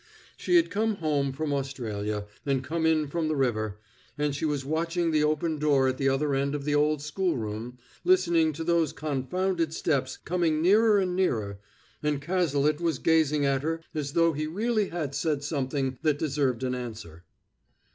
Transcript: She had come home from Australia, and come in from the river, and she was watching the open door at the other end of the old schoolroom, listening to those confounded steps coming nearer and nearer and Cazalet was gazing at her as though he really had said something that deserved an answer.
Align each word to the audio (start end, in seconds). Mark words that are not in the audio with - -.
She 0.35 0.55
had 0.55 0.71
come 0.71 0.95
home 0.95 1.31
from 1.31 1.53
Australia, 1.53 2.25
and 2.43 2.63
come 2.63 2.87
in 2.87 3.07
from 3.07 3.27
the 3.27 3.35
river, 3.35 3.77
and 4.17 4.35
she 4.35 4.45
was 4.45 4.65
watching 4.65 5.11
the 5.11 5.23
open 5.23 5.59
door 5.59 5.87
at 5.87 5.99
the 5.99 6.09
other 6.09 6.33
end 6.33 6.55
of 6.55 6.65
the 6.65 6.73
old 6.73 7.03
schoolroom, 7.03 7.77
listening 8.03 8.51
to 8.53 8.63
those 8.63 8.93
confounded 8.93 9.75
steps 9.75 10.17
coming 10.17 10.59
nearer 10.59 10.97
and 10.97 11.15
nearer 11.15 11.59
and 12.01 12.19
Cazalet 12.19 12.81
was 12.81 12.97
gazing 12.97 13.45
at 13.45 13.61
her 13.61 13.79
as 13.93 14.13
though 14.13 14.33
he 14.33 14.47
really 14.47 14.89
had 14.89 15.13
said 15.13 15.43
something 15.43 15.99
that 16.01 16.17
deserved 16.17 16.63
an 16.63 16.73
answer. 16.73 17.23